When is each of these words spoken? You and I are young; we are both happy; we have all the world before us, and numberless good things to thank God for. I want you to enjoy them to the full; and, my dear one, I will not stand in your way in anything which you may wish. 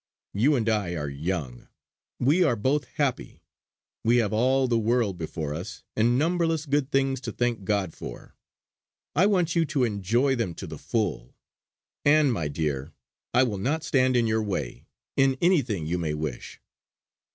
You 0.33 0.55
and 0.55 0.67
I 0.67 0.95
are 0.95 1.07
young; 1.09 1.67
we 2.19 2.43
are 2.43 2.55
both 2.55 2.85
happy; 2.95 3.43
we 4.03 4.17
have 4.17 4.33
all 4.33 4.67
the 4.67 4.79
world 4.79 5.15
before 5.15 5.53
us, 5.53 5.83
and 5.95 6.17
numberless 6.17 6.65
good 6.65 6.89
things 6.91 7.21
to 7.21 7.31
thank 7.31 7.65
God 7.65 7.93
for. 7.93 8.33
I 9.15 9.27
want 9.27 9.55
you 9.55 9.63
to 9.65 9.83
enjoy 9.83 10.35
them 10.35 10.55
to 10.55 10.65
the 10.65 10.79
full; 10.79 11.35
and, 12.03 12.33
my 12.33 12.47
dear 12.47 12.85
one, 12.85 12.93
I 13.35 13.43
will 13.43 13.59
not 13.59 13.83
stand 13.83 14.15
in 14.15 14.25
your 14.25 14.41
way 14.41 14.87
in 15.17 15.37
anything 15.39 15.83
which 15.83 15.91
you 15.91 15.99
may 15.99 16.15
wish. 16.15 16.59